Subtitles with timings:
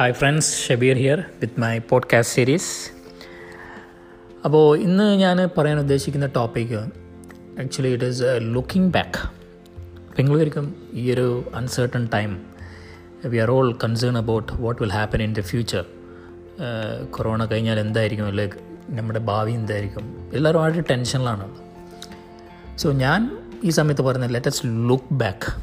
[0.00, 2.90] Hi friends Shabeer here with my podcast series
[4.44, 6.74] അപ്പോൾ ഇന്ന് ഞാൻ പറയാൻ ഉദ്ദേശിക്കുന്ന topic
[7.60, 9.28] actually it is looking back
[10.18, 12.42] നിങ്ങൾ ഒരിക്കും ഈ ഒരു uncertain time
[13.24, 15.84] we are all concern about what will happen in the future
[17.10, 18.26] corona കഴിഞ്ഞാൽ എന്തായിരിക്കും?
[18.26, 20.30] അല്ലെങ്കിൽ നമ്മുടെ ഭാവി എന്തായിരിക്കും?
[20.34, 21.56] എല്ലാവരും വളരെ ടെൻഷനിലാണ്
[22.78, 25.62] സോ ഞാൻ ഈ സമയത്ത് പറയുന്നത് let's look back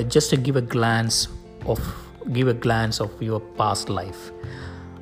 [0.00, 1.28] just give a glance
[1.66, 4.32] of give a glance of your past life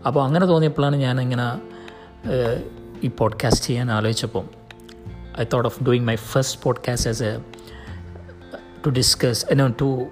[0.07, 1.63] അപ്പോൾ അങ്ങനെ തോന്നിയപ്പോഴാണ് ഞാനിങ്ങനെ
[3.05, 4.45] ഈ പോഡ്കാസ്റ്റ് ചെയ്യാൻ ആലോചിച്ചപ്പോൾ
[5.41, 7.39] I thought of doing my first podcast as a
[8.87, 10.07] to discuss no to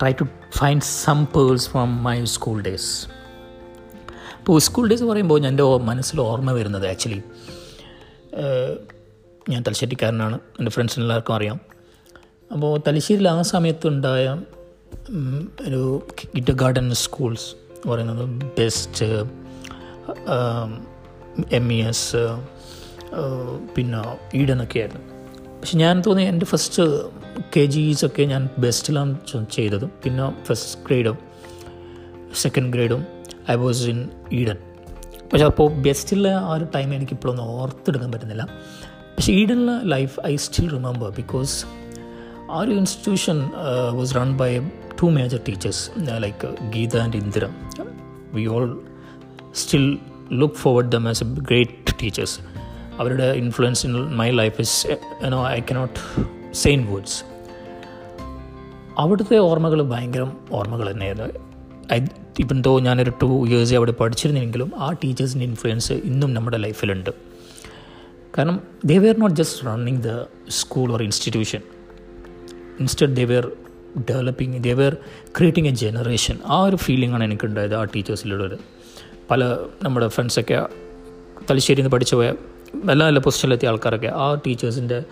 [0.00, 0.24] try to
[0.56, 3.06] find some peers from my school days
[4.38, 7.22] ഇപ്പോൾ school days പറയുമ്പോൾ എന്റെ മനസ്സിൽ ഓർമ്മ വരുന്നത് ആക്ച്വലി
[9.48, 11.60] ഞാൻ തലശ്ശേരിക്കാരനാണ് എന്റെ ഫ്രണ്ട്സിനെല്ലാവർക്കും അറിയാം.
[12.52, 14.42] അപ്പോൾ തലശ്ശേരിയിൽ ആ സമയത്തുണ്ടായ
[15.66, 17.54] ഒരു കിഡ് ഗാർഡൻ സ്കൂൾസ്
[17.88, 18.24] പറയുന്നത്
[18.58, 19.06] ബെസ്റ്റ്
[21.52, 22.16] എം ഇ എസ്
[23.76, 24.00] പിന്നെ
[24.34, 25.02] ഈഡനൊക്കെ ആയിരുന്നു
[25.60, 26.82] പക്ഷെ ഞാൻ തോന്നി എന്റെ ഫസ്റ്റ്
[27.56, 29.18] കെ ജിസൊക്കെ ഞാൻ ബെസ്റ്റിലാണ്
[29.52, 29.86] ചെയ്തത്.
[30.04, 31.18] പിന്നെ ഫസ്റ്റ് ഗ്രേഡും
[32.34, 33.06] സെക്കൻഡ് ഗ്രേഡും
[33.50, 34.56] ഐ വാസ് ഇൻ ഈഡൻ
[35.32, 38.48] പക്ഷെ അപ്പോൾ ബെസ്റ്റിലെ ആ ഒരു ടൈം എനിക്കിപ്പോഴൊന്നും ഓർത്തെടുക്കാൻ പറ്റുന്നില്ല.
[39.16, 41.66] പക്ഷേ ഈഡനിലെ life I still remember because
[42.50, 43.38] ആ ഒരു institution
[43.90, 44.50] was run by
[45.00, 45.82] two major teachers
[46.20, 47.46] like Geetha and Indira
[48.34, 48.68] we all
[49.54, 49.98] still
[50.32, 52.36] look forward them as a great teachers
[52.98, 54.76] അവരുടെ influence in my life is
[55.24, 55.98] you know I cannot
[56.54, 57.18] say in words
[58.98, 61.44] അവിടുത്തെ ഓർമ്മകൾ ഭയങ്കര ഓർമ്മകൾ തന്നെയായിരുന്നു
[61.92, 61.98] I
[62.38, 67.10] ഇപ്പം തോ ഞാനൊരു two years അവിടെ പഠിച്ചിരുന്നെങ്കിലും ആ ടീച്ചേഴ്സിന്റെ ഇൻഫ്ലുവൻസ് ഇന്നും നമ്മുടെ ലൈഫിലുണ്ട്
[68.38, 70.12] കാരണം they were not just running the
[70.48, 71.62] school or institution
[72.80, 73.52] instead they were
[74.10, 74.96] developing they were
[75.36, 78.58] creating a generation ആ ഒരു ഫീലിംഗാണ് എനിക്കുണ്ടായത് ആ ടീച്ചേഴ്സിലുള്ളത്
[79.30, 79.44] പല
[79.82, 80.66] നമ്മുടെ ഫ്രണ്ട്സൊക്കെ
[81.50, 82.32] തലശ്ശേരിയിൽ നിന്ന് പഠിച്ചു പോയ
[82.84, 85.02] നല്ല നല്ല പൊസിഷനിലെത്തിയ ആൾക്കാരൊക്കെ ആ ടീച്ചേഴ്സിന്റെ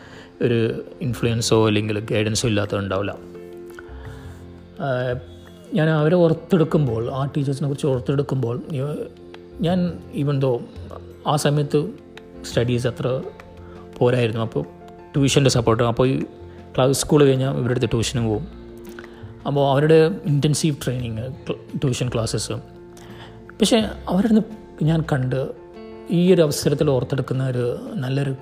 [0.42, 3.14] ഒരു ഇൻഫ്ലുവൻസോ അല്ലെങ്കിൽ ഗൈഡൻസോ ഇല്ലാത്തത് ഉണ്ടാവില്ല
[5.74, 8.62] ഞാൻ അവരെ ഓർത്തെടുക്കുമ്പോൾ ആ ടീച്ചേഴ്സിനെ കുറിച്ച് ഓർത്തെടുക്കുമ്പോൾ
[9.60, 10.60] ഞാൻ ഈവൻ ദോ
[11.26, 11.88] ആ സമയത്ത്
[12.44, 13.22] സ്റ്റഡീസ് അത്ര
[13.98, 14.42] പോരായിരുന്നു.
[14.42, 14.62] അപ്പോൾ
[15.12, 16.24] ട്യൂഷന്റെ സപ്പോർട്ട് അപ്പോൾ ഈ
[16.76, 18.48] ക്ലാസ് സ്കൂൾ കഴിഞ്ഞാൽ ഇവരുടെ അടുത്ത് ട്യൂഷനും പോകും
[19.46, 21.32] അപ്പോൾ അവരുടെ ഇന്റൻസീവ് ട്രെയിനിങ്
[21.76, 22.52] ട്യൂഷൻ ക്ലാസ്സസ്
[23.32, 24.42] പക്ഷേ അവരുടെ
[24.82, 25.48] ഞാൻ കണ്ട്
[26.10, 28.36] ഈ ഒരു അവസരത്തിൽ ഓർത്തെടുക്കുന്ന ഒരു നല്ലൊരു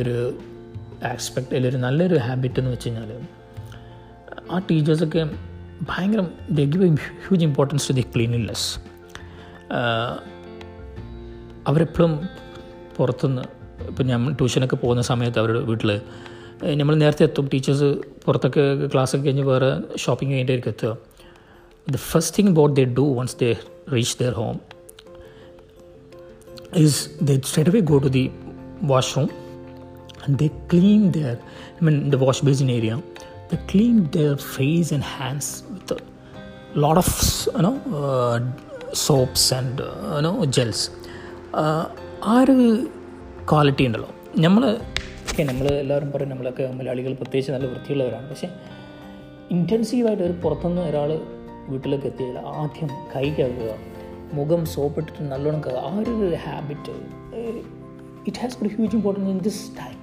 [0.00, 0.38] ഒരു
[1.04, 3.20] ആസ്പെക്റ്റ് അല്ലെങ്കിൽ ഒരു നല്ലൊരു ഹാബിറ്റ് എന്ന് വെച്ച് കഴിഞ്ഞാൽ
[4.50, 5.28] ആ ടീച്ചേഴ്സൊക്കെ
[5.82, 6.20] ഭയങ്കര
[6.50, 8.80] the give huge importance to the cleanliness
[11.68, 12.28] അവരെപ്പോഴും
[12.96, 13.42] പുറത്തുനിന്ന്
[13.88, 16.00] ഇപ്പം ഞാൻ ട്യൂഷനൊക്കെ പോകുന്ന സമയത്ത് അവരുടെ വീട്ടിൽ
[16.62, 17.48] നമ്മൾ നേരത്തെ എത്തും.
[17.52, 17.88] ടീച്ചേഴ്സ്
[18.24, 20.96] പുറത്തൊക്കെ ക്ലാസ്സൊക്കെ കഴിഞ്ഞ് വേറെ ഷോപ്പിംഗ് കഴിഞ്ഞിട്ടായിരിക്കും എത്തുക.
[21.90, 23.56] The first thing but they do once they
[23.92, 24.60] reach their home
[26.76, 28.30] is they straight away go to the
[28.82, 29.28] washroom
[30.28, 31.36] and they clean their
[31.72, 33.02] I mean the wash basin area
[33.52, 35.98] the clean their face and hands with
[36.76, 37.14] lot of
[37.58, 37.72] you know
[38.94, 39.82] soaps and
[40.18, 40.90] you know gels
[42.24, 42.86] ആ ഒരു
[43.50, 44.08] quality ഉണ്ടല്ലോ.
[44.38, 44.78] നമ്മൾ
[45.38, 48.24] okay നമ്മൾ എല്ലാവരും പറയും നമ്മളൊക്കെ മലയാളികൾ പ്രത്യേകിച്ച് നല്ല വൃത്തിയുള്ളവരാണ്.
[48.30, 48.48] പക്ഷേ
[49.56, 51.10] ഇന്റൻസീവായിട്ട് ഒരു പുറത്തുനിന്ന് ഒരാൾ
[51.68, 53.74] വീട്ടിലേക്ക് എത്തിയാൽ ആദ്യം കൈ കഴുകുക
[54.38, 55.82] മുഖം സോപ്പിട്ടിട്ട് നല്ലോണം കഴുകുക.
[55.88, 56.14] ആ ഒരു
[56.46, 56.94] habit
[58.30, 60.00] it has bid huge importance in this time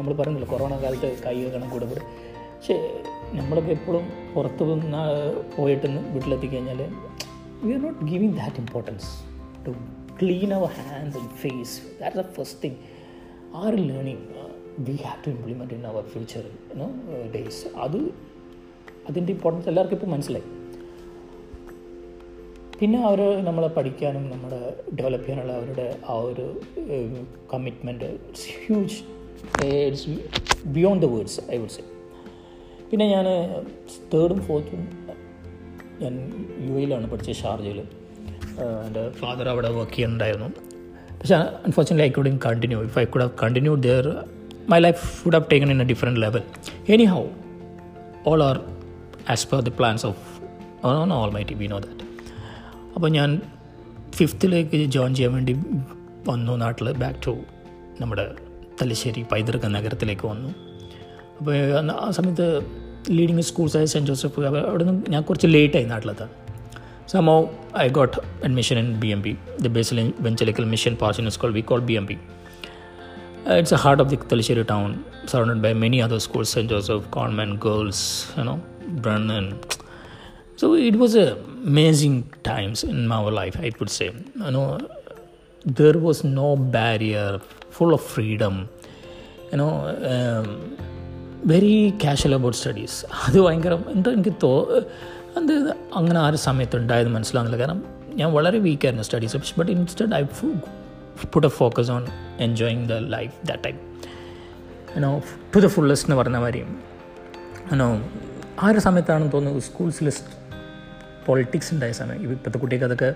[0.00, 2.02] നമ്മൾ പറയുന്നില്ല കൊറോണ കാലത്ത് കൈ കഴുകണം കൂടെ കൂടെ.
[2.58, 2.76] പക്ഷേ
[3.38, 4.04] നമ്മളൊക്കെ എപ്പോഴും
[4.36, 4.68] പുറത്ത്
[5.56, 6.82] പോയിട്ടൊന്ന് വീട്ടിലെത്തി കഴിഞ്ഞാൽ
[7.64, 9.08] we are not giving that importance
[9.66, 9.74] to
[10.20, 12.78] clean our hands and face that the first thing
[13.54, 14.24] ആ ഒരു learning
[14.78, 16.44] we have to implement in our future
[17.34, 17.98] days അത്
[19.08, 20.44] അതിന്റെ ഇമ്പോർട്ടൻസ് എല്ലാവർക്കും ഇപ്പോൾ മനസ്സിലായി.
[22.80, 24.58] പിന്നെ അവർ നമ്മളെ പഠിക്കാനും നമ്മുടെ
[24.94, 26.60] ഡെവലപ്പ് ചെയ്യാനുള്ള അവരുടെ ആ ഒരു
[27.52, 28.98] commitment it's huge
[29.86, 30.10] it's
[30.66, 31.84] beyond the words I would say
[32.90, 33.26] പിന്നെ ഞാൻ
[34.14, 34.82] തേർഡും ഫോർത്തും
[36.02, 36.14] ഞാൻ
[36.68, 37.80] യു എയിലാണ് പഠിച്ചത് ഷാർജയിൽ
[38.86, 40.48] എന്റെ ഫാദർ അവിടെ വർക്ക് ചെയ്യുന്നുണ്ടായിരുന്നു.
[41.20, 41.36] പക്ഷേ
[41.66, 44.06] unfortunately I couldn't continue if I could have continue there
[44.72, 46.42] my life would have taken in a different level
[47.14, 47.22] anyhow
[48.32, 48.58] all are
[49.34, 50.24] as per the plans of
[50.94, 51.12] on
[51.50, 52.06] Almighty we know that
[52.96, 53.30] അപ്പോൾ ഞാൻ
[54.18, 55.54] ഫിഫ്ത്തിലേക്ക് join ചെയ്യാൻ വേണ്ടി
[56.30, 57.34] വന്നു നാട്ടിൽ back to
[58.00, 58.24] നമ്മുടെ
[58.80, 60.50] തലശ്ശേരി പൈതൃക നഗരത്തിലേക്ക് വന്നു.
[61.38, 61.54] അപ്പോൾ
[62.04, 62.46] ആ സമയത്ത്
[63.16, 66.30] ലീഡിങ് സ്കൂൾസായ സെന്റ് ജോസഫ് അവിടെ നിന്ന് ഞാൻ കുറച്ച് ലേറ്റായി നാട്ടിലെത്താൻ.
[67.13, 67.35] സമോ
[67.85, 69.33] I got admission in B M B
[69.65, 72.17] the Basel evangelical mission parson school we call B M B
[73.45, 76.69] it's a heart of the Talisheri town, surrounded by many other schools, St.
[76.69, 78.61] Joseph, Convent, Girls, you know,
[79.03, 79.59] Brennan.
[80.55, 81.27] So it was a
[81.65, 84.11] amazing times in my life, I could say.
[84.35, 84.65] You know,
[85.65, 88.69] there was no barrier, full of freedom.
[89.51, 89.73] You know,
[90.13, 90.47] um,
[91.51, 91.71] very
[92.01, 94.51] casual about studies അത് ഭയങ്കര എന്തോ എനിക്ക് തോ
[95.42, 100.22] അത് അങ്ങനെ ആ ഒരു സമയത്ത് ഉണ്ടായത് മനസ്സിലാകുന്നില്ല കാരണം ഞാൻ വളരെ വീക്കായിരുന്നു studies but instead I
[100.22, 102.06] put a focus on
[102.38, 103.78] enjoying the life that time
[104.96, 105.22] you know
[105.56, 106.82] to the fullest എന്ന് പറഞ്ഞ മാതിരിയും
[107.72, 108.10] യുനോ
[108.60, 110.12] ആ ഒരു സമയത്താണെന്ന് തോന്നുന്നു സ്കൂൾസിൽ
[111.26, 112.32] പൊളിറ്റിക്സ് ഉണ്ടായ സമയം.
[112.32, 113.14] ഇപ്പോഴത്തെ കുട്ടിക്ക് അതൊക്കെ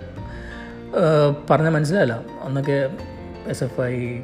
[1.50, 2.90] പറഞ്ഞാൽ മനസ്സിലായില്ല അന്നൊക്കെ
[3.46, 4.20] S F I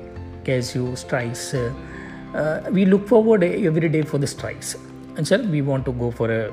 [0.48, 1.76] K S U strikes
[2.68, 6.50] we look forward every day for the strikes എന്നുവെച്ചാൽ we want to go for a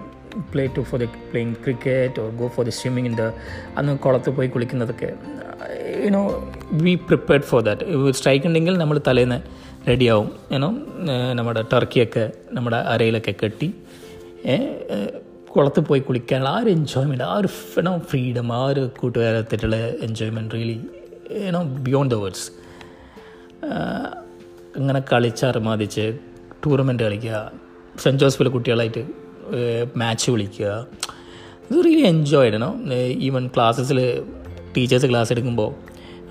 [0.54, 3.22] play to for the playing cricket or go for the swimming in the
[3.78, 5.14] അന്ന് കുളത്ത് പോയി കുളിക്കുന്നതൊക്കെ.
[6.06, 9.42] You know we prepared for that strike ഉണ്ടെങ്കിൽ നമ്മൾ തലേന്ന്
[9.88, 10.70] റെഡിയാവും you know
[11.34, 13.74] നമ്മുടെ ടർക്കിയൊക്കെ നമ്മുടെ അരയിലൊക്കെ കെട്ടി
[15.56, 20.90] കുളത്ത് പോയി കുളിക്കാനുള്ള ആ ഒരു എൻജോയ്മെന്റ് ആ ഒരു യുനോ ഫ്രീഡം ആ ഒരു കൂട്ടുകാരത്തിട്ടുള്ള enjoyment really
[21.46, 22.48] you know beyond the words
[24.78, 26.18] ഇങ്ങനെ കളിച്ചറമാദിച്ച്
[26.66, 27.52] ടൂർണമെന്റ് കളിക്കുക.
[28.04, 29.25] സെന്റ് ജോസഫിലെ കുട്ടികളായിട്ട്
[29.98, 30.88] മാച്ച് വിളിക്കുക.
[31.72, 32.70] ഇത് റിയലി എൻജോയ് ആയിരുന്നു.
[33.28, 34.00] ഈവൻ ക്ലാസ്സസിൽ
[34.78, 35.70] ടീച്ചേഴ്സ് ക്ലാസ് എടുക്കുമ്പോൾ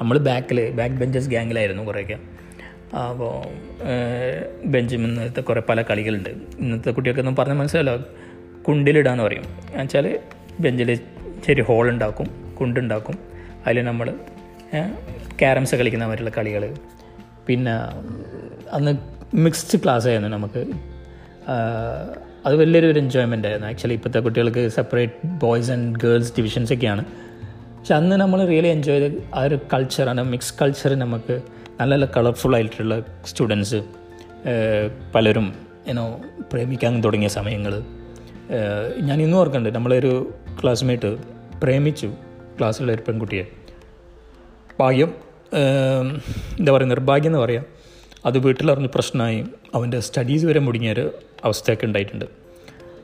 [0.01, 2.19] നമ്മൾ ബാക്കിൽ ബാക്ക് ബെഞ്ചസ് ഗ്യാങ്ങിലായിരുന്നു കുറേയൊക്കെ.
[2.97, 3.33] അപ്പോൾ
[4.67, 6.31] ബെഞ്ചിൽ ഇന്നത്തെ കുറേ പല കളികളുണ്ട്.
[6.59, 7.97] ഇന്നത്തെ കുട്ടികൾക്കൊന്നും പറഞ്ഞാൽ മനസ്സിലല്ലോ
[8.69, 9.47] കുണ്ടിലിടാന്ന് പറയും.
[9.71, 10.19] എന്നുവെച്ചാൽ
[10.61, 10.95] ബെഞ്ചിൽ
[11.47, 12.29] ചെറിയ ഹോൾ ഉണ്ടാക്കും
[12.61, 13.19] കുണ്ടുണ്ടാക്കും
[13.67, 14.07] അതിൽ നമ്മൾ
[15.41, 16.63] ക്യാരംസ് കളിക്കുന്ന മാതിരിയുള്ള കളികൾ
[17.47, 17.73] പിന്നെ
[18.73, 18.93] അന്ന്
[19.37, 20.63] മിക്സ്ഡ് ക്ലാസ് ആയിരുന്നു നമുക്ക്.
[22.47, 23.69] അത് വലിയൊരു ഒരു എൻജോയ്മെന്റ് ആയിരുന്നു.
[23.69, 27.05] ആക്ച്വലി ഇപ്പോഴത്തെ കുട്ടികൾക്ക് separate boys and girls divisions ഒക്കെയാണ്.
[27.79, 31.35] പക്ഷെ അന്ന് നമ്മൾ റിയലി എൻജോയ് ചെയ്ത് ആ ഒരു കൾച്ചറാണ് മിക്സ് കൾച്ചർ നമുക്ക്
[31.81, 32.95] നല്ല നല്ല കളർഫുൾ ആയിട്ടുള്ള
[33.27, 33.81] സ്റ്റുഡൻസ്
[35.15, 35.47] പലരും
[35.89, 36.05] ഏനോ
[36.53, 37.75] പ്രേമിക്കാൻ തുടങ്ങിയ സമയങ്ങൾ
[39.01, 40.13] ഞാൻ ഇന്നും ഓർക്കുന്നുണ്ട് നമ്മളൊരു
[40.63, 41.11] ക്ലാസ്മേറ്റ്
[41.63, 42.09] പ്രേമിച്ചു
[42.59, 43.45] ക്ലാസ്സിലുള്ള ഒരു പെൺകുട്ടിയെ.
[44.81, 45.11] ഭാഗ്യം
[46.59, 47.65] എന്താ പറയുക നിർഭാഗ്യം എന്ന് പറയാം.
[48.27, 49.45] അത് വീട്ടിലറിഞ്ഞ് പ്രശ്നമായി.
[49.75, 52.25] അവന്റെ സ്റ്റഡീസ് വരെ മുടങ്ങിയൊരു അവസ്ഥയൊക്കെ ഉണ്ടായിട്ടുണ്ട്.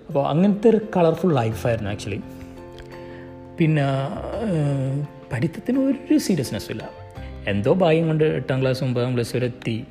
[0.07, 2.21] അപ്പോൾ അങ്ങനത്തെ ഒരു കളർഫുൾ ലൈഫായിരുന്നു ആക്ച്വലി
[3.59, 3.85] പിന്നെ
[5.33, 6.89] പഠിത്തത്തിന് ഒരു സീരിയസ്നെസ്സും ഇല്ല.
[7.47, 9.87] എന്തോ ഭാഗ്യം കൊണ്ട് എട്ടാം ക്ലാസ് ഒമ്പതാം ക്ലാസ് വരെ എത്തി.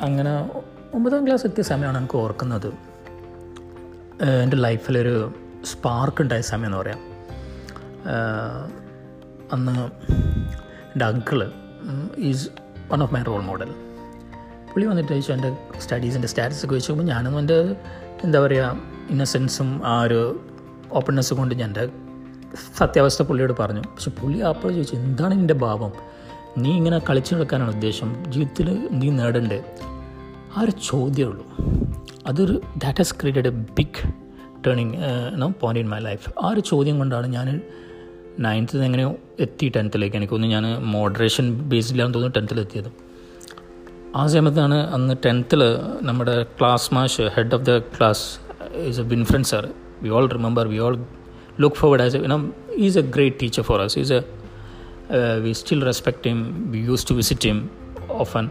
[0.00, 0.62] അങ്ങനെ
[0.94, 2.68] ഒമ്പതാം ക്ലാസ് എത്തിയ സമയമാണ് എനിക്ക് ഓർക്കുന്നത്.
[4.42, 7.00] എന്റെ ലൈഫിലൊരു സ്പാർക്ക് ഉണ്ടായ സമയം എന്ന് പറയാം.
[9.52, 9.74] അന്ന്
[10.92, 11.50] എന്റെ uncle
[12.18, 12.48] is
[12.92, 13.85] one of my role model
[14.76, 17.54] പുള്ളി വന്നിട്ട് ചോദിച്ചു എന്റെ സ്റ്റഡീസിന്റെ സ്റ്റാറ്റസ് ഒക്കെ വെച്ച് ഞാനൊന്നും എന്റെ
[18.24, 18.76] എന്താ പറയുക
[19.10, 20.40] ഇന്നസെൻസും ആ ഒരു
[20.92, 21.88] ഓപ്പൺനെസ് കൊണ്ട് ഞാൻ എന്റെ
[22.76, 23.80] സത്യാവസ്ഥ പുള്ളിയോട് പറഞ്ഞു.
[23.80, 25.92] പക്ഷെ പുള്ളി അപ്പോൾ ചോദിച്ചു എന്താണ് നിന്റെ ഭാവം?
[26.58, 28.24] നീ ഇങ്ങനെ കളിച്ചു നടക്കാനാണ് ഉദ്ദേശം?
[28.28, 29.64] ജീവിതത്തിൽ നീ നേടണ്ടേ?
[30.56, 31.46] ആ ഒരു ചോദ്യമേ ഉള്ളൂ.
[32.26, 34.12] അതൊരു that has created a big
[34.66, 34.94] turning
[35.34, 37.60] no point in my life ആ ഒരു ചോദ്യം കൊണ്ടാണ് ഞാൻ
[38.38, 43.05] നയൻത്തിൽ എങ്ങനെയോ എത്തി ടെൻത്തിലേക്ക് എനിക്കൊന്ന് ഞാൻ മോഡറേഷൻ ബേസിലാണെന്ന് തോന്നുന്നു ടെൻത്തിലെത്തിയത്
[44.16, 45.62] ആ സമയത്താണ് അന്ന് ടെൻത്തിൽ
[46.02, 48.24] നമ്മുടെ ക്ലാസ് മാഷ് head of the class
[48.88, 49.64] is a Winfred sir
[50.02, 50.96] we all remember we all
[51.60, 52.38] look forward as a
[52.76, 54.22] is a great teacher for us is a
[55.38, 57.70] we still respect him we use to visit him
[58.10, 58.50] often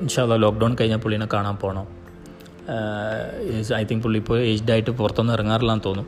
[0.00, 1.86] ഇൻഷാല്ല lockdown കഴിഞ്ഞാൽ പുള്ളീനെ കാണാൻ പോകണം
[3.60, 6.06] is I think പുള്ളി ഇപ്പോൾ aged ആയിട്ട് പുറത്തൊന്നും ഇറങ്ങാറില്ലാന്ന് തോന്നും.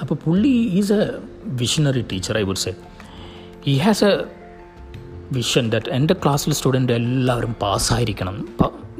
[0.00, 1.02] അപ്പോൾ പുള്ളി is a
[1.44, 2.72] visionary teacher I would say
[3.64, 4.12] he has a
[5.32, 8.36] vision that എന്റെ ക്ലാസ്സിൽ സ്റ്റുഡന്റ് എല്ലാവരും പാസ്സായിരിക്കണം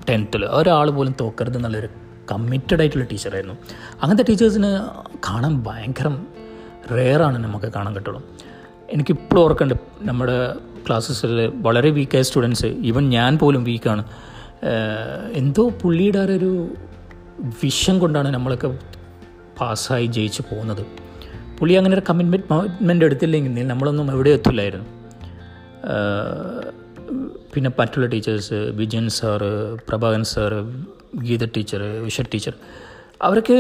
[0.09, 1.89] ടെൻത്തിൽ ഒരാൾ പോലും തോക്കരുത് എന്നുള്ളൊരു
[2.33, 3.55] കമ്മിറ്റഡ് ആയിട്ടുള്ള ടീച്ചറായിരുന്നു
[4.03, 4.71] അങ്ങനത്തെ ടീച്ചേഴ്സിന്
[5.29, 6.09] കാണാൻ ഭയങ്കര
[6.97, 8.21] റെയറാണ് നമുക്ക് കാണാൻ കിട്ടുള്ളൂ.
[8.93, 10.37] എനിക്കിപ്പോഴും ഓർക്കുന്നുണ്ട് നമ്മുടെ
[10.87, 11.33] ക്ലാസ്സസിൽ
[11.67, 14.05] വളരെ വീക്കായ സ്റ്റുഡൻസ് ഈവൻ ഞാൻ പോലും വീക്കാണ്
[15.33, 16.51] എന്തോ പുള്ളിയുടെ ഒരു
[17.63, 18.79] വിഷൻ കൊണ്ടാണ് നമ്മളൊക്കെ
[19.61, 20.83] പാസ്സായി ജയിച്ച് പോകുന്നത്.
[21.59, 24.87] പുള്ളി അങ്ങനെ ഒരു കമ്മിറ്റ്മെന്റ് കമ്മിറ്റ്മെന്റ് എടുത്തില്ലെങ്കിൽ നമ്മളൊന്നും എവിടെ എത്തില്ലായിരുന്നു.
[27.53, 29.51] പിന്നെ മറ്റുള്ള teachers Vijayan sir
[29.89, 30.59] Prabhakan sir
[31.27, 32.55] Geetha teacher Visha teacher
[33.27, 33.59] അവരൊക്കെ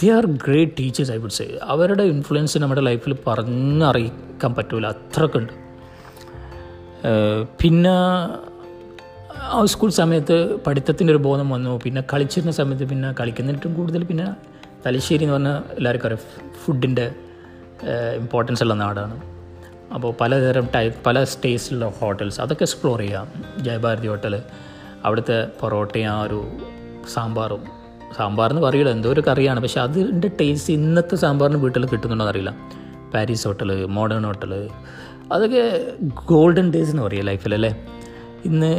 [0.00, 5.54] they are great teachers I would say അവരുടെ ഇൻഫ്ലുവൻസ് നമ്മുടെ ലൈഫിൽ പറഞ്ഞറിയിക്കാൻ പറ്റില്ല അത്രക്കുണ്ട്
[7.60, 7.96] പിന്നെ
[9.56, 11.72] ആ സ്കൂൾ സമയത്ത് പഠിത്തത്തിന്റെ ഒരു ബോധം വന്നു.
[11.84, 14.26] പിന്നെ കളിച്ചിരുന്ന സമയത്ത് പിന്നെ കളിക്കുന്നതിനും കൂടുതൽ പിന്നെ
[14.86, 16.24] തലശ്ശേരി എന്ന് പറഞ്ഞാൽ എല്ലാവർക്കും അറിയാം
[16.62, 17.06] ഫുഡിന്റെ
[18.20, 19.16] ഇമ്പോർട്ടൻസ് ഉള്ള നാടാണ്.
[19.94, 23.26] അപ്പോൾ പലതരം ടൈപ്പ് പല സ്റ്റേസിലുള്ള ഹോട്ടൽസ് അതൊക്കെ എക്സ്പ്ലോർ ചെയ്യാം.
[23.64, 24.42] ജയഭാരതി ഹോട്ടൽ
[25.04, 26.44] അവിടുത്തെ പൊറോട്ടയും ആ ഒരു
[27.12, 27.62] സാമ്പാറും.
[28.16, 29.60] സാമ്പാർ എന്ന് പറയില്ല എന്തോ ഒരു കറിയാണ്.
[29.60, 32.54] പക്ഷേ അതിന്റെ ടേസ്റ്റ് ഇന്നത്തെ സാമ്പാറിന് വീട്ടിൽ കിട്ടുന്നുണ്ടോ അറിയില്ല.
[33.14, 34.68] പാരീസ് ഹോട്ടൽ മോഡേൺ ഹോട്ടൽ
[35.32, 35.92] അതൊക്കെ
[36.26, 37.86] ഗോൾഡൻ ഡേയ്സ് എന്ന് പറയുക ലൈഫിൽ അല്ലേ?
[38.44, 38.72] ഇന്ന്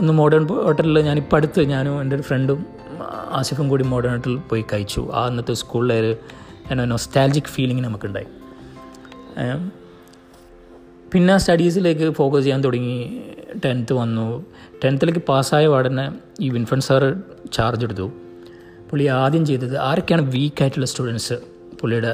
[0.00, 2.66] ഒന്ന് മോഡേൺ ഹോട്ടലിൽ ഞാനിപ്പോൾ അടുത്ത് ഞാനും എന്റെ ഒരു ഫ്രണ്ടും
[3.32, 5.10] ആസിഫും കൂടി മോഡേൺ ഹോട്ടലിൽ പോയി കഴിച്ചു.
[5.14, 6.16] ആ അന്നത്തെ സ്കൂളിലെ ഒരു
[6.70, 8.26] എന്നാ നൊസ്റ്റാലജിക് ഫീലിംഗ് നമുക്കുണ്ടായി
[11.12, 13.22] പിന്നെ സ്റ്റഡീസിലേക്ക് ഫോക്കസ് ചെയ്യാൻ തുടങ്ങി.
[13.64, 14.46] ടെൻത്ത് വന്നു.
[14.84, 16.04] ടെൻത്തിലേക്ക് പാസ്സായ ഉടനെ
[16.40, 17.08] ഈ വിൻഫൻ സാറ്
[17.52, 18.06] ചാർജ് എടുത്തു.
[18.90, 21.36] പുള്ളി ആദ്യം ചെയ്തത് ആരൊക്കെയാണ് വീക്കായിട്ടുള്ള സ്റ്റുഡൻസ്
[21.80, 22.12] പുള്ളിയുടെ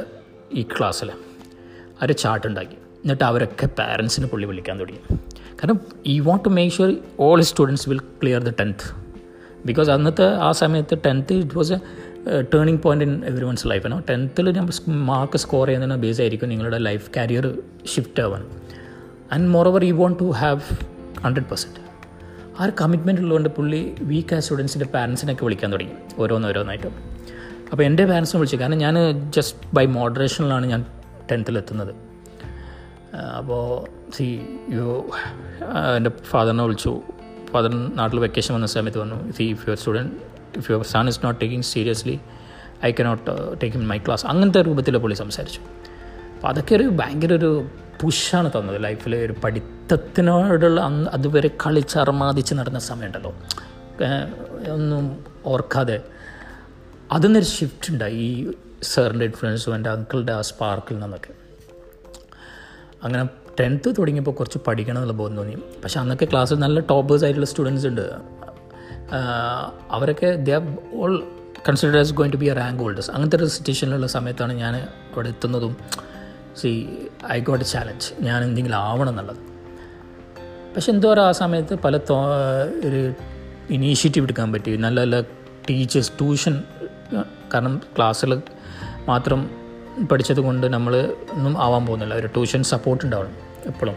[0.53, 1.11] ഈ ക്ലാസ്സിൽ
[2.01, 2.79] അവരെ ചാർട്ട് ഉണ്ടാക്കി.
[3.05, 5.03] എന്നിട്ട് അവരൊക്കെ പാരൻസിന് പുള്ളി വിളിക്കാൻ തുടങ്ങി.
[5.59, 8.85] കാരണം ഈ want to make sure all students will clear the tenth
[9.67, 14.47] because അന്നത്തെ ആ സമയത്ത് tenth it was a turning point in everyone's life ആണ് ടെൻത്തിൽ
[14.89, 17.47] മാർക്ക് സ്കോർ ചെയ്യുന്നതിന് ബേസ് ആയിരിക്കും നിങ്ങളുടെ ലൈഫ് കരിയർ
[17.95, 18.45] ഷിഫ്റ്റ് ആവാൻ.
[19.33, 20.61] And moreover you want to have
[21.21, 21.81] hundred percent
[22.61, 25.93] ആ ഒരു കമ്മിറ്റ്മെന്റ് ഉള്ളതുകൊണ്ട് പുള്ളി വീക്ക് ആ സ്റ്റുഡൻസിന്റെ പാരൻസിനൊക്കെ വിളിക്കാൻ തുടങ്ങി.
[26.19, 26.87] ഓരോന്നോരോന്നായിട്ട്.
[27.71, 28.57] അപ്പോൾ എന്റെ പാരൻസിനെ വിളിച്ചു.
[28.57, 28.95] കാരണം ഞാൻ
[29.31, 30.85] ജസ്റ്റ് ബൈ മോഡറേഷനിലാണ് ഞാൻ
[31.33, 31.95] ടെൻത്തിലെത്തുന്നത്
[33.39, 33.63] അപ്പോൾ
[34.17, 34.41] സി
[34.73, 35.11] യു
[35.97, 37.03] എന്റെ ഫാദറിനെ വിളിച്ചു.
[37.53, 40.13] ഫാദർ നാട്ടിൽ വെക്കേഷൻ വന്ന സമയത്ത് വന്നു see if your student
[40.57, 42.21] if your son is not taking seriously
[42.85, 45.61] I cannot take in my class അങ്ങനത്തെ രൂപത്തിൽ പുള്ളി സംസാരിച്ചു.
[46.45, 47.67] അപ്പോൾ അതൊക്കെ ഒരു ഭയങ്കര ഒരു
[48.01, 48.85] പുഷാണ് തന്നത്.
[48.85, 53.35] ലൈഫിൽ ഒരു പഠിത്തത്തിനോടുള്ള അന്ന് അതുവരെ കളിച്ചർമാദിച്ച് നടന്ന സമയമുണ്ടല്ലോ.
[54.73, 56.03] ഒന്നും ഓർക്കാതെ.
[57.13, 61.33] അതിന്നൊരു ഷിഫ്റ്റ് ഉണ്ടായി ഈ സാറിന്റെ ഇൻഫ്ലുവൻസും എന്റെ അങ്കിളുടെ ആ സ്പാർക്കിൽ നിന്നൊക്കെ.
[63.05, 63.25] അങ്ങനെ
[63.61, 65.55] ടെൻത്ത് തുടങ്ങിയപ്പോൾ കുറച്ച് പഠിക്കണം എന്നുള്ള ബോധം തോന്നി.
[65.55, 68.13] പക്ഷെ അന്നൊക്കെ ക്ലാസ്സിൽ നല്ല ടോപ്പേഴ്സ് ആയിട്ടുള്ള സ്റ്റുഡൻസ് ഉണ്ട്.
[69.91, 70.51] അവരൊക്കെ they
[70.95, 71.25] all
[71.69, 76.04] consider as going to be a rank holders അങ്ങനത്തെ ഒരു സിറ്റുവേഷനിലുള്ള സമയത്താണ് ഞാൻ അവിടെ എത്തുന്നതും
[76.57, 76.97] see
[77.33, 79.37] I got a challenge ഞാൻ എന്തെങ്കിലും ആവണം എന്നുള്ളത്
[80.77, 82.25] പക്ഷെ എന്തോ ആ സമയത്ത് പല തോ
[82.85, 83.15] ഒരു
[83.71, 84.77] ഇനീഷ്യേറ്റീവ് എടുക്കാൻ പറ്റി.
[84.77, 85.21] നല്ല നല്ല
[85.71, 86.63] ടീച്ചേഴ്സ് ട്യൂഷൻ
[87.55, 88.43] കാരണം ക്ലാസ്സിൽ
[89.09, 89.51] മാത്രം
[90.13, 92.15] പഠിച്ചത് കൊണ്ട് നമ്മൾ ഒന്നും ആവാൻ പോകുന്നില്ല.
[92.15, 93.97] ഒരു ട്യൂഷൻ സപ്പോർട്ട് ഉണ്ടാവണം എപ്പോഴും.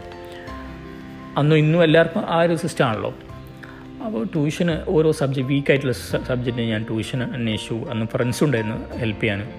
[1.37, 3.13] അന്നും ഇന്നും എല്ലാവർക്കും ആ ഒരു സിസ്റ്റം ആണല്ലോ.
[4.05, 7.73] അപ്പോൾ ട്യൂഷന് ഓരോ സബ്ജക്റ്റ് വീക്കായിട്ടുള്ള സബ്ജക്റ്റിന് ഞാൻ ട്യൂഷൻ അന്വേഷിച്ചു.
[7.73, 9.53] അന്ന് ഫ്രണ്ട്സ് ഉണ്ടായിരുന്നു ഹെൽപ്പ് ചെയ്യാൻ.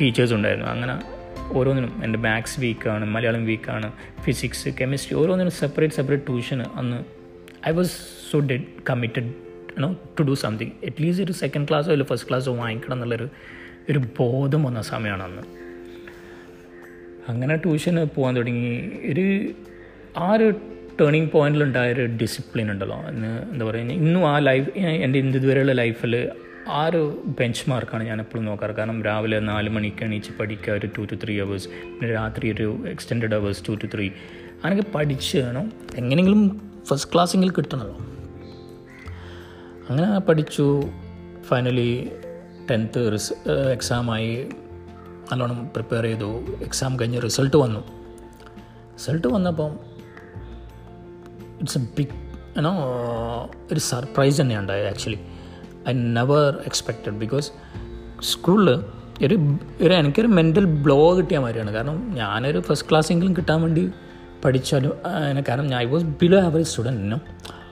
[0.00, 0.68] ടീച്ചേഴ്സ് ഉണ്ടായിരുന്നു.
[0.70, 1.19] അങ്ങനെ
[1.52, 7.04] ഓരോന്നിനും എന്റെ മാത്സ് വീക്കാണ് മലയാളം വീക്കാണ് ഫിസിക്സ് കെമിസ്ട്രി ഓരോന്നിനും സെപ്പറേറ്റ് സെപ്പറേറ്റ് ട്യൂഷന് അന്ന്.
[7.68, 7.92] I was
[8.30, 12.92] so dead committed you know to do something at least ഒരു സെക്കൻഡ് ക്ലാസ്സോ അല്ലെങ്കിൽ ഫസ്റ്റ് ക്ലാസ്സോ വാങ്ങിക്കണം
[12.92, 13.28] എന്നുള്ളൊരു
[13.90, 15.42] ഒരു ബോധം വന്ന സമയമാണ് അന്ന്.
[17.28, 18.92] അങ്ങനെ ട്യൂഷന് പോകാൻ തുടങ്ങി.
[19.12, 19.48] ഒരു
[20.18, 20.54] ആ ഒരു
[21.00, 22.96] ടേണിങ് പോയിന്റിലുണ്ടായ ഒരു ഡിസിപ്ലിൻ ഉണ്ടല്ലോ.
[22.96, 26.30] എന്ന് എന്താ പറയുക ഇന്നും ആ ലൈഫ് എന്റെ ഇതുവരെയുള്ള ലൈഫിൽ
[26.70, 27.00] ആ ഒരു
[27.40, 28.70] ബെഞ്ച് മാർക്കാണ് ഞാൻ എപ്പോഴും നോക്കാറ്.
[28.70, 33.34] കാരണം രാവിലെ നാല് മണിക്ക് എണീച്ച് പഠിക്കുക ഒരു ടു ടു ത്രീ അവേഴ്സ് പിന്നെ രാത്രി ഒരു extend
[33.34, 34.06] hours to two three
[34.64, 35.72] അങ്ങനെയൊക്കെ പഠിച്ച് വേണം.
[35.94, 36.42] എങ്ങനെയെങ്കിലും
[36.86, 37.96] ഫസ്റ്റ് ക്ലാസ്സെങ്കിലും കിട്ടണമല്ലോ
[39.90, 40.66] അങ്ങനെ പഠിച്ചു.
[41.42, 42.10] ഫൈനലി
[42.70, 43.32] ടെൻത്ത് റിസ്
[43.72, 44.48] എക്സാമായി
[45.32, 46.30] നല്ലോണം പ്രിപ്പയർ ചെയ്തു.
[46.62, 47.80] എക്സാം കഴിഞ്ഞ് റിസൾട്ട് വന്നു.
[48.94, 49.72] റിസൾട്ട് വന്നപ്പം
[51.60, 52.14] it's a big
[52.56, 52.72] you know
[53.72, 55.20] ഒരു സർപ്രൈസ് തന്നെ ഉണ്ടായത് actually
[55.88, 57.50] I never expected because
[58.22, 58.70] സ്കൂളിൽ
[59.26, 59.36] ഒരു
[59.82, 61.70] ഒരു എനിക്കൊരു മെന്റൽ ബ്ലോ കിട്ടിയ മാതിരിയാണ്.
[61.70, 63.90] കാരണം ഞാനൊരു ഫസ്റ്റ് ക്ലാസ്സെങ്കിലും കിട്ടാൻ വേണ്ടി
[64.44, 64.92] പഠിച്ചാലും
[65.48, 67.18] കാരണം ഞാൻ I was below average student ഇന്നോ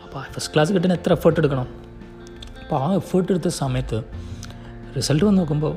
[0.04, 1.68] അപ്പോൾ ഫസ്റ്റ് ക്ലാസ് കിട്ടാൻ എത്ര എഫേർട്ട് എടുക്കണം?
[2.62, 4.02] അപ്പോൾ ആ എഫേർട്ട് എടുത്ത സമയത്ത്
[4.96, 5.74] റിസൾട്ട് വന്ന് നോക്കുമ്പോൾ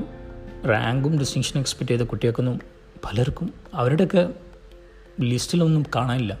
[0.68, 2.60] റാങ്കും ഡിസ്റ്റിങ്ഷനും എക്സ്പെക്റ്റ് ചെയ്ത കുട്ടികൾക്കൊന്നും
[3.04, 4.28] പലർക്കും അവരുടെയൊക്കെ
[5.20, 6.38] ലിസ്റ്റിലൊന്നും കാണാനില്ല.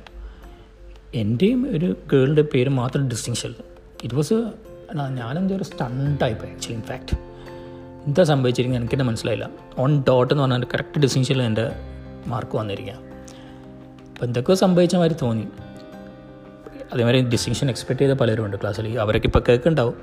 [1.14, 3.54] എന്റെയും ഒരു ഗേളിന്റെ പേര് മാത്രം ഡിസ്റ്റിങ്ഷൻ
[4.02, 4.34] ഇറ്റ് വാസ്
[4.94, 7.16] ഞാനെന്തോ ഒരു സ്റ്റണ്ടായിപ്പോയി ആക്ച്വലി ഇൻഫാക്റ്റ്
[8.06, 9.50] എന്താ സംഭവിച്ചിരിക്കുന്നത് എനിക്ക് തന്നെ മനസ്സിലായില്ല.
[9.78, 11.72] ഓൺ ഡോട്ട് എന്ന് പറഞ്ഞാൽ കറക്റ്റ് ഡിസിഷനിൽ എന്റെ
[12.26, 12.94] മാർക്ക് വന്നിരിക്കുക
[14.08, 15.46] അപ്പോൾ എന്തൊക്കെയോ സംഭവിച്ച മാതിരി തോന്നി.
[16.92, 19.94] അതേമാതിരി ഡിസ്റ്റിങ്ഷൻ എക്സ്പെക്ട് ചെയ്ത പലരും ഉണ്ട് ക്ലാസ്സിൽ അവരൊക്കെ ഇപ്പോൾ കേൾക്കുന്നുണ്ടാവും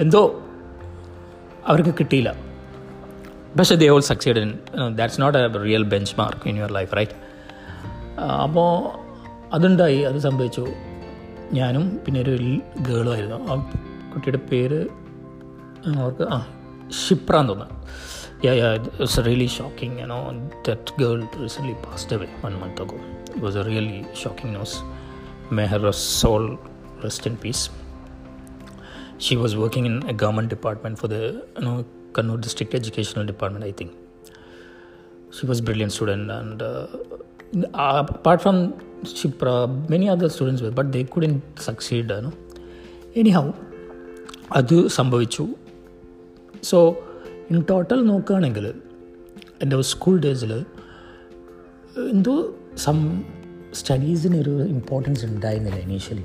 [0.00, 0.44] എന്തോ
[1.66, 2.34] അവർക്ക് കിട്ടിയില്ല.
[3.58, 4.58] പക്ഷേ they all succeed in
[4.96, 5.82] that's not a real
[6.18, 7.12] benchmark in your life right
[8.20, 8.70] അപ്പോൾ
[9.54, 10.66] അതുണ്ടായി അത് സംഭവിച്ചു.
[11.52, 12.32] ഞാനും പിന്നെ ഒരു
[12.80, 13.36] ഗേളുമായിരുന്നു
[14.15, 14.79] കുട്ടിയുടെ പേര്
[15.99, 16.39] അവർക്ക് ആ
[17.03, 17.77] ഷിപ്ര എന്ന് തോന്നുന്നു
[18.45, 20.19] yeah yeah it's really shocking you know
[20.69, 24.77] that girl recently passed away one month ago it was a really shocking news
[25.59, 25.85] may her
[26.21, 26.45] soul
[27.05, 27.65] rest in peace
[29.25, 31.19] she was working in a government department for the
[31.57, 31.73] you know
[32.15, 33.91] Kannur district educational department I think
[35.35, 36.87] she was brilliant student and uh,
[37.83, 38.55] uh, apart from
[39.17, 39.53] Shipra
[39.93, 42.33] many other students were but they couldn't succeed you know
[43.15, 43.45] anyhow
[44.52, 45.48] അത് സംഭവിച്ചു.
[46.62, 46.96] So
[47.50, 48.74] in total നോക്കുകയാണെങ്കിൽ
[49.62, 50.52] എന്റെ school ഡേയ്സിൽ
[52.12, 53.22] എന്തോ some
[53.74, 56.24] സ്റ്റഡീസിന് ഒരു importance ഉണ്ടായിരുന്നില്ല initially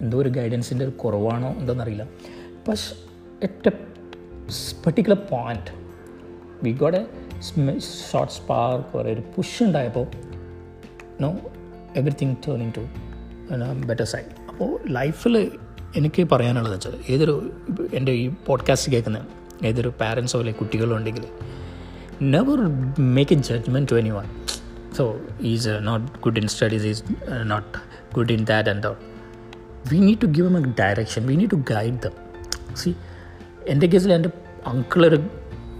[0.00, 2.08] എന്തോ ഒരു ഗൈഡൻസിന്റെ ഒരു കുറവാണോ എന്താണെന്നറിയില്ല
[2.68, 2.96] പക്ഷെ
[3.42, 3.70] at a
[4.84, 5.70] particular point
[6.62, 7.78] we got a
[8.12, 10.06] short spark ഒരു പുഷ് ഉണ്ടായപ്പോൾ
[11.20, 11.36] no
[11.96, 15.50] everything turning to better side അപ്പോൾ ലൈഫിൽ
[15.94, 17.52] എനിക്ക് പറയാനുള്ളത് വെച്ചാൽ ഏതൊരു
[17.92, 19.18] എന്റെ ഈ പോഡ്കാസ്റ്റ് കേൾക്കുന്ന
[19.64, 21.24] ഏതൊരു പാരൻസോ അല്ലെങ്കിൽ കുട്ടികളോ ഉണ്ടെങ്കിൽ
[22.22, 22.60] never
[23.00, 24.24] make a judgement to anyone
[24.96, 27.02] so is not good in studies is
[27.44, 27.78] not
[28.14, 28.96] good in that and all
[29.92, 32.10] we need to give them a direction we need to guide them
[32.74, 32.94] see
[33.66, 34.28] എന്റെ കേസിൽ എന്റെ
[34.66, 35.22] അങ്കിളൊരു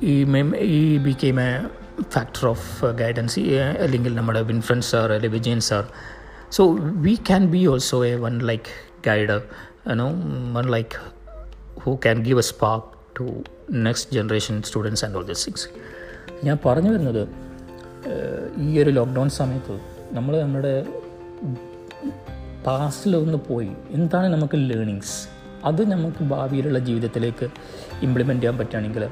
[0.02, 1.68] ഈ മെം ഈ became a
[2.10, 3.40] factor of guidance
[3.78, 5.84] അല്ലെങ്കിൽ നമ്മുടെ വിൻഫ്രൻസ് സാർ അല്ലെങ്കിൽ Vijayan sir
[6.50, 8.88] so we can be also a one like
[9.88, 10.08] guider no
[10.56, 10.96] one like
[11.80, 12.84] who can give a spark
[13.18, 13.24] to
[13.72, 15.66] next generation students and all the six
[16.44, 17.22] ഞാൻ പറഞ്ഞു വരുന്നത്
[18.60, 19.74] ഈ ഒരു lockdown സമയത്ത്
[20.14, 20.74] നമ്മൾ നമ്മുടെ
[22.66, 25.16] പാസ്റ്റിലൊന്ന് പോയി എന്താണ് നമുക്ക് ലേണിങ്സ്
[25.64, 27.46] അത് നമുക്ക് ഭാവിയിലുള്ള ജീവിതത്തിലേക്ക്
[28.02, 29.04] ഇംപ്ലിമെന്റ് ചെയ്യാൻ പറ്റുകയാണെങ്കിൽ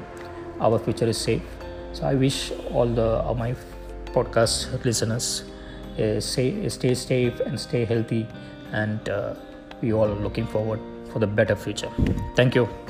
[0.61, 1.49] അവർ future is safe
[1.93, 3.05] so I wish all the
[3.43, 3.51] my
[4.13, 5.33] podcast listeners
[6.69, 8.19] stay safe and stay healthy
[8.71, 9.33] and uh,
[9.81, 10.79] we all are looking forward
[11.11, 11.89] for the better future.
[12.35, 12.86] Thank you